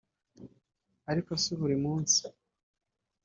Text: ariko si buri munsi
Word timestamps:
ariko 1.11 1.31
si 1.41 1.51
buri 1.59 1.77
munsi 1.85 2.21